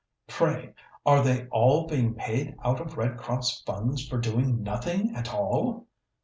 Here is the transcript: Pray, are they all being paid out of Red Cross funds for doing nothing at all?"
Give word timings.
Pray, 0.27 0.73
are 1.05 1.21
they 1.23 1.45
all 1.49 1.85
being 1.85 2.15
paid 2.15 2.55
out 2.65 2.79
of 2.81 2.97
Red 2.97 3.19
Cross 3.19 3.61
funds 3.67 4.07
for 4.07 4.17
doing 4.17 4.63
nothing 4.63 5.13
at 5.15 5.31
all?" 5.31 5.85